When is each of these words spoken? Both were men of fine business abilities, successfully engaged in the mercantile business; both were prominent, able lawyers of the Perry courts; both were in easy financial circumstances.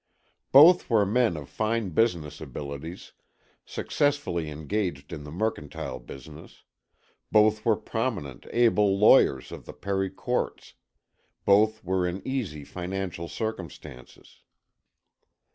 Both 0.51 0.89
were 0.89 1.05
men 1.05 1.37
of 1.37 1.47
fine 1.47 1.89
business 1.89 2.41
abilities, 2.41 3.11
successfully 3.67 4.49
engaged 4.49 5.13
in 5.13 5.25
the 5.25 5.31
mercantile 5.31 5.99
business; 5.99 6.63
both 7.31 7.63
were 7.63 7.75
prominent, 7.75 8.47
able 8.49 8.97
lawyers 8.97 9.51
of 9.51 9.65
the 9.65 9.73
Perry 9.73 10.09
courts; 10.09 10.73
both 11.45 11.83
were 11.83 12.07
in 12.07 12.27
easy 12.27 12.63
financial 12.63 13.27
circumstances. 13.27 14.39